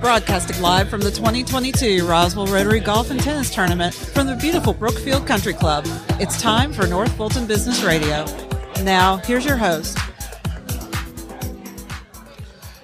[0.00, 5.26] Broadcasting live from the 2022 Roswell Rotary Golf and Tennis Tournament from the beautiful Brookfield
[5.26, 5.84] Country Club.
[6.18, 8.24] It's time for North Fulton Business Radio.
[8.82, 9.98] Now, here's your host.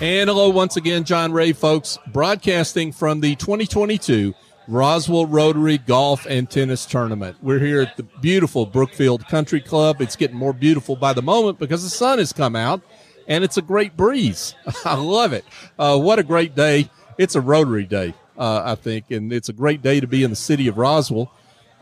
[0.00, 4.32] And hello once again, John Ray, folks, broadcasting from the 2022
[4.68, 7.36] Roswell Rotary Golf and Tennis Tournament.
[7.42, 10.00] We're here at the beautiful Brookfield Country Club.
[10.00, 12.82] It's getting more beautiful by the moment because the sun has come out
[13.26, 14.54] and it's a great breeze.
[14.84, 15.44] I love it.
[15.76, 16.88] Uh, what a great day.
[17.20, 20.30] It's a Rotary Day, uh, I think, and it's a great day to be in
[20.30, 21.30] the city of Roswell.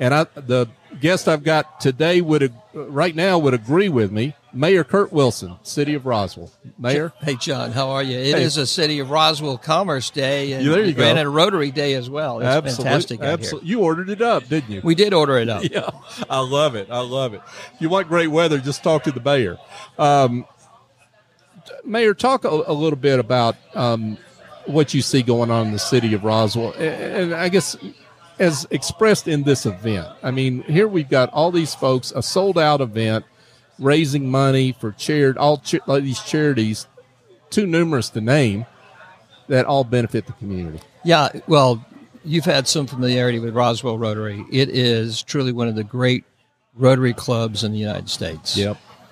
[0.00, 0.66] And I, the
[1.00, 4.34] guest I've got today would right now would agree with me.
[4.52, 6.50] Mayor Kurt Wilson, City of Roswell.
[6.76, 8.18] Mayor, hey John, how are you?
[8.18, 8.42] It Hey.
[8.42, 11.04] is a City of Roswell Commerce Day, and, Yeah, there you go.
[11.04, 12.40] and a Rotary Day as well.
[12.40, 13.20] It's Absolute- fantastic.
[13.20, 14.80] out absolute- You ordered it up, didn't you?
[14.82, 15.62] We did order it up.
[15.70, 15.90] yeah,
[16.28, 16.88] I love it.
[16.90, 17.42] I love it.
[17.74, 19.58] If you want great weather, just talk to the mayor.
[19.98, 20.46] Um,
[21.84, 24.16] mayor, talk a, a little bit about um,
[24.68, 27.76] what you see going on in the city of Roswell, and, I guess
[28.38, 30.06] as expressed in this event.
[30.22, 33.24] I mean, here we've got all these folks, a sold out event,
[33.78, 36.86] raising money for charity, all like these charities,
[37.50, 38.66] too numerous to name,
[39.48, 40.80] that all benefit the community.
[41.04, 41.84] Yeah, well,
[42.24, 44.44] you've had some familiarity with Roswell Rotary.
[44.52, 46.24] It is truly one of the great
[46.74, 48.56] Rotary clubs in the United States.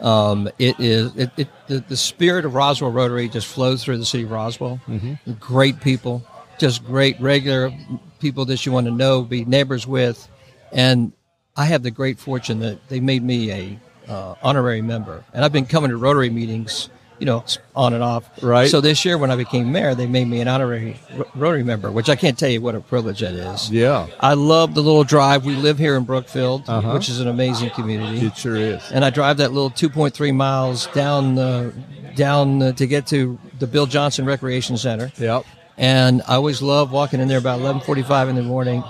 [0.00, 4.04] Um, it is it, it the, the spirit of Roswell Rotary just flows through the
[4.04, 4.80] city of Roswell.
[4.88, 5.32] Mm-hmm.
[5.34, 6.24] Great people,
[6.58, 7.72] just great regular
[8.18, 10.28] people that you want to know, be neighbors with,
[10.72, 11.12] and
[11.56, 13.78] I have the great fortune that they made me a
[14.08, 17.44] uh, honorary member, and I've been coming to Rotary meetings, you know,
[17.76, 18.24] on and off.
[18.42, 18.68] Right.
[18.70, 21.90] So this year, when I became mayor, they made me an honorary Ro- Rotary member,
[21.90, 23.70] which I can't tell you what a privilege that is.
[23.70, 25.44] Yeah, I love the little drive.
[25.44, 26.92] We live here in Brookfield, Uh-huh.
[26.92, 28.82] which is an amazing community it sure is.
[28.92, 31.70] and I drive that little 2.3 miles down uh,
[32.16, 35.10] down uh, to get to the Bill Johnson Recreation Center.
[35.18, 35.44] Yep.
[35.76, 38.84] And I always love walking in there about 11:45 in the morning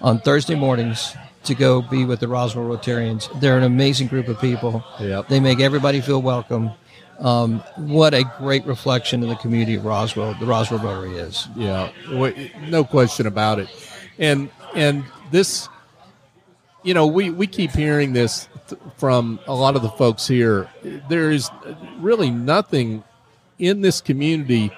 [0.00, 1.14] on Thursday mornings
[1.44, 3.28] to go be with the Roswell Rotarians.
[3.40, 4.84] They're an amazing group of people.
[5.00, 5.28] Yep.
[5.28, 6.70] They make everybody feel welcome.
[7.20, 11.48] Um, what a great reflection of the community of Roswell, the Roswell Rotary is.
[11.54, 11.92] Yeah,
[12.68, 13.68] no question about it.
[14.18, 15.68] And and this,
[16.82, 20.70] you know, we we keep hearing this th- from a lot of the folks here.
[20.82, 21.50] There is
[21.98, 23.04] really nothing
[23.58, 24.72] in this community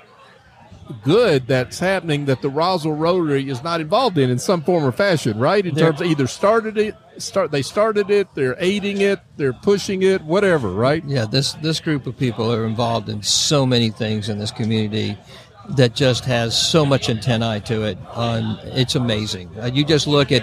[1.02, 4.92] good that's happening that the Roswell Rotary is not involved in in some form or
[4.92, 5.64] fashion, right?
[5.64, 9.52] In They're- terms of either started it, start they started it, they're aiding it, they're
[9.52, 11.02] pushing it, whatever, right?
[11.06, 15.16] Yeah, this this group of people are involved in so many things in this community
[15.76, 17.98] that just has so much antennae to it.
[18.14, 19.50] Um, it's amazing.
[19.60, 20.42] Uh, you just look at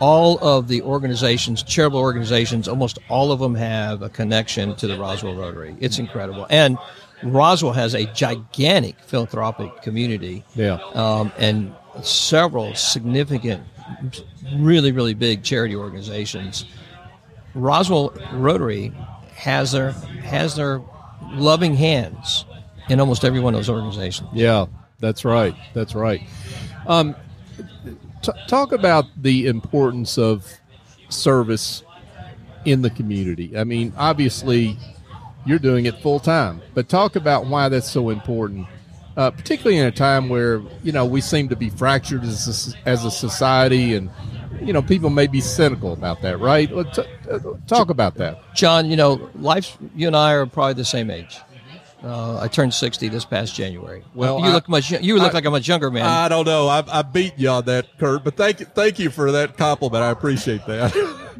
[0.00, 2.68] all of the organizations, charitable organizations.
[2.68, 5.74] Almost all of them have a connection to the Roswell Rotary.
[5.80, 6.76] It's incredible, and
[7.22, 10.74] Roswell has a gigantic philanthropic community Yeah.
[10.94, 11.72] um, and
[12.02, 13.62] several significant,
[14.56, 16.66] really, really big charity organizations.
[17.54, 18.92] Roswell Rotary
[19.34, 20.82] has their has their
[21.32, 22.44] loving hands
[22.90, 24.28] in almost every one of those organizations.
[24.34, 24.66] Yeah,
[25.00, 25.54] that's right.
[25.72, 26.20] That's right.
[26.86, 27.16] Um,
[28.22, 30.46] t- talk about the importance of
[31.08, 31.82] service
[32.66, 33.56] in the community.
[33.56, 34.76] I mean, obviously,
[35.46, 38.66] you're doing it full time, but talk about why that's so important,
[39.16, 42.88] uh, particularly in a time where you know we seem to be fractured as a,
[42.88, 44.10] as a society, and
[44.60, 46.70] you know people may be cynical about that, right?
[46.70, 48.54] Let- t- uh, talk about that.
[48.54, 49.76] John, you know, life.
[49.94, 51.38] You and I are probably the same age.
[52.04, 54.04] Uh, I turned sixty this past January.
[54.14, 54.90] Well, you I- look much.
[54.90, 56.04] You look I- like a much younger man.
[56.04, 56.68] I don't know.
[56.68, 60.04] I, I beat you on that, Kurt, but thank you, thank you for that compliment.
[60.04, 60.92] I appreciate that.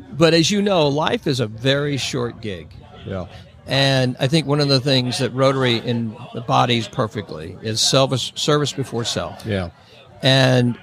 [0.12, 2.68] but as you know, life is a very short gig.
[3.04, 3.26] yeah.
[3.66, 9.04] And I think one of the things that Rotary embodies perfectly is service, service before
[9.04, 9.44] self.
[9.44, 9.70] Yeah.
[10.22, 10.78] And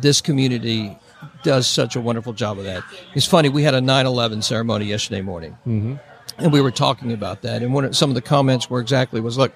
[0.00, 0.98] this community
[1.42, 2.82] does such a wonderful job of that.
[3.14, 5.52] It's funny, we had a 9 11 ceremony yesterday morning.
[5.66, 5.94] Mm-hmm.
[6.38, 7.62] And we were talking about that.
[7.62, 9.52] And one of, some of the comments were exactly was look,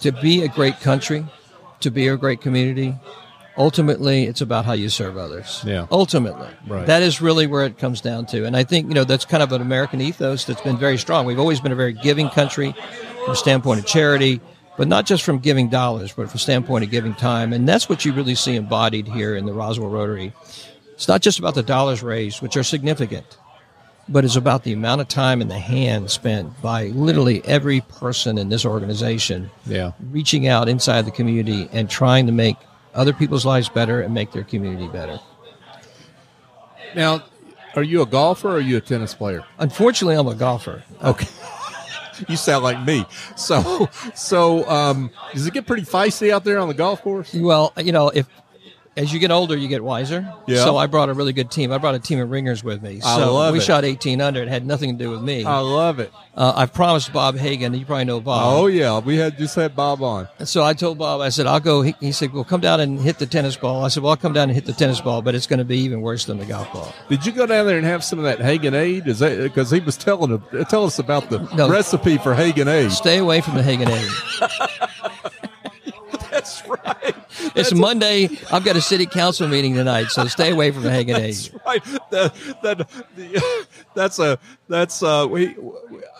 [0.00, 1.26] to be a great country,
[1.80, 2.94] to be a great community,
[3.56, 5.62] ultimately it's about how you serve others.
[5.66, 5.86] Yeah.
[5.90, 6.48] Ultimately.
[6.66, 6.86] Right.
[6.86, 8.44] That is really where it comes down to.
[8.44, 11.26] And I think, you know, that's kind of an American ethos that's been very strong.
[11.26, 12.74] We've always been a very giving country
[13.24, 14.40] from a standpoint of charity,
[14.76, 17.52] but not just from giving dollars, but from a standpoint of giving time.
[17.52, 20.32] And that's what you really see embodied here in the Roswell Rotary.
[20.92, 23.38] It's not just about the dollars raised, which are significant,
[24.08, 28.38] but it's about the amount of time and the hand spent by literally every person
[28.38, 29.92] in this organization Yeah.
[30.10, 32.56] reaching out inside the community and trying to make
[32.96, 35.20] other people's lives better and make their community better.
[36.94, 37.24] Now,
[37.74, 39.44] are you a golfer or are you a tennis player?
[39.58, 40.82] Unfortunately, I'm a golfer.
[41.02, 41.28] Okay.
[42.28, 43.04] you sound like me.
[43.36, 47.34] So, so um, does it get pretty feisty out there on the golf course?
[47.34, 48.26] Well, you know, if
[48.96, 50.32] as you get older, you get wiser.
[50.46, 50.64] Yeah.
[50.64, 51.70] So I brought a really good team.
[51.72, 53.00] I brought a team of ringers with me.
[53.04, 53.62] I so love we it.
[53.62, 54.42] shot 18 under.
[54.42, 55.44] It had nothing to do with me.
[55.44, 56.12] I love it.
[56.34, 57.72] Uh, I've promised Bob Hagan.
[57.74, 58.42] You probably know Bob.
[58.58, 60.28] Oh yeah, we had just had Bob on.
[60.44, 61.82] So I told Bob, I said, I'll go.
[61.82, 63.84] He, he said, well, come down and hit the tennis ball.
[63.84, 65.64] I said, well, I'll come down and hit the tennis ball, but it's going to
[65.64, 66.92] be even worse than the golf ball.
[67.08, 69.06] Did you go down there and have some of that Hagan Aid?
[69.08, 71.68] Is that because he was telling tell us about the No.
[71.68, 72.92] recipe for Hagan Aid?
[72.92, 74.08] Stay away from the Hagan Aid.
[74.40, 74.85] That's right.
[77.56, 78.28] It's Monday.
[78.52, 81.82] I've got a city council meeting tonight, so stay away from Hagan That's right.
[82.10, 84.38] That, that, the, that's a
[84.68, 85.26] that's uh.
[85.28, 85.56] We,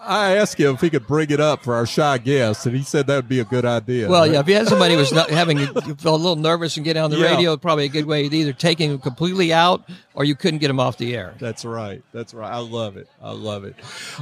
[0.00, 2.82] I asked him if he could bring it up for our shy guest, and he
[2.82, 4.08] said that would be a good idea.
[4.08, 6.76] Well, yeah, if you had somebody who was not having you felt a little nervous
[6.76, 7.34] and getting on the Yeah.
[7.34, 10.68] radio, probably a good way to either taking them completely out or you couldn't get
[10.68, 11.34] them off the air.
[11.38, 12.02] That's right.
[12.12, 12.50] That's right.
[12.50, 13.08] I love it.
[13.20, 13.74] I love it.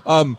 [0.07, 0.39] Um,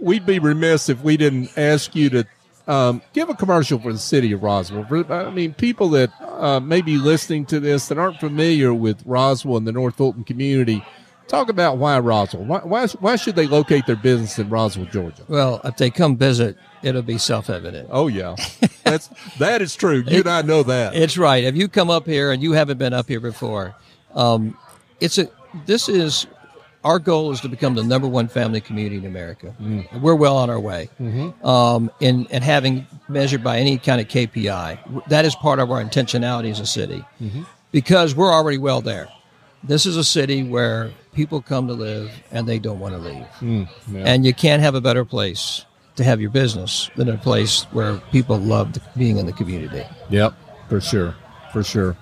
[0.00, 2.24] we'd be remiss if we didn't ask you to
[2.68, 4.84] um, give a commercial for the city of Roswell.
[4.84, 9.02] For, I mean, people that uh, may be listening to this that aren't familiar with
[9.04, 10.84] Roswell and the North Fulton community,
[11.26, 12.44] talk about why Roswell.
[12.44, 15.24] Why, why, why should they locate their business in Roswell, Georgia?
[15.28, 17.88] Well, if they come visit, it'll be self-evident.
[17.90, 18.36] Oh yeah,
[18.84, 20.04] that's that is true.
[20.06, 20.94] You and I know that.
[20.94, 21.44] It's right.
[21.44, 23.74] If you come up here and you haven't been up here before,
[24.14, 24.56] um,
[25.00, 25.28] it's a.
[25.64, 26.26] This is
[26.88, 29.54] our goal is to become the number one family community in America.
[29.60, 30.00] Mm-hmm.
[30.00, 30.88] We're well on our way.
[30.98, 31.46] Mm-hmm.
[31.46, 35.84] Um, in and having measured by any kind of KPI, that is part of our
[35.84, 37.42] intentionality as a city, mm-hmm.
[37.72, 39.08] because we're already well there.
[39.62, 43.26] This is a city where people come to live and they don't want to leave,
[43.40, 44.04] mm, yeah.
[44.06, 47.98] and you can't have a better place to have your business than a place where
[48.12, 49.84] people love being in the community.
[50.08, 50.32] Yep,
[50.70, 51.14] for sure,
[51.52, 51.96] for sure.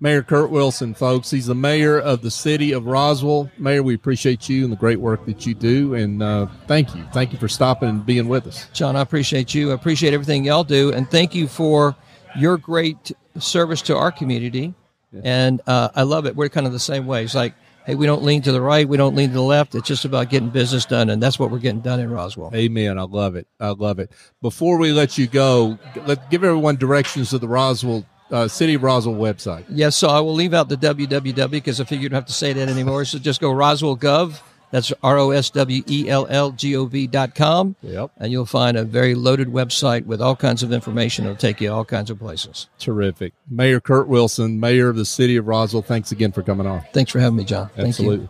[0.00, 3.50] Mayor Kurt Wilson, folks, he's the mayor of the city of Roswell.
[3.58, 7.04] Mayor, we appreciate you and the great work that you do, and uh, thank you,
[7.12, 8.68] thank you for stopping and being with us.
[8.72, 9.70] John, I appreciate you.
[9.70, 11.96] I appreciate everything y'all do, and thank you for
[12.36, 14.74] your great service to our community.
[15.22, 16.34] And uh, I love it.
[16.34, 17.22] We're kind of the same way.
[17.22, 17.54] It's like,
[17.86, 19.76] hey, we don't lean to the right, we don't lean to the left.
[19.76, 22.50] It's just about getting business done, and that's what we're getting done in Roswell.
[22.52, 22.98] Amen.
[22.98, 23.46] I love it.
[23.60, 24.10] I love it.
[24.42, 28.82] Before we let you go, let give everyone directions to the Roswell uh, City of
[28.82, 29.64] Roswell website.
[29.68, 32.32] Yes, so I will leave out the www because I figured you don't have to
[32.32, 33.04] say that anymore.
[33.04, 34.40] So just go Roswell Gov.
[34.70, 37.76] That's R O S W E L L G O V dot com.
[37.82, 38.10] Yep.
[38.18, 41.26] And you'll find a very loaded website with all kinds of information.
[41.26, 42.66] It'll take you all kinds of places.
[42.80, 43.34] Terrific.
[43.48, 45.82] Mayor Kurt Wilson, mayor of the city of Roswell.
[45.82, 46.82] Thanks again for coming on.
[46.92, 47.68] Thanks for having me, John.
[47.68, 47.88] Thank you.
[47.88, 48.28] Absolutely.